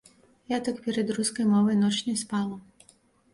Я 0.53 0.57
так 0.67 0.79
перад 0.85 1.13
рускай 1.17 1.45
мовай 1.51 1.77
ноч 1.83 2.01
не 2.09 2.15
спала. 2.23 2.59